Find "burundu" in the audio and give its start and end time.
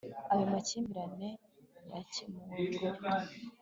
2.71-3.09